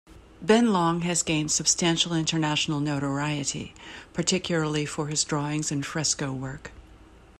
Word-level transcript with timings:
Ben 0.41 0.73
Long 0.73 1.01
has 1.01 1.21
gained 1.21 1.51
substantial 1.51 2.13
international 2.13 2.79
notoriety, 2.79 3.75
particularly 4.13 4.83
for 4.83 5.09
his 5.09 5.23
drawings 5.23 5.71
and 5.71 5.85
fresco 5.85 6.31
work. 6.33 6.71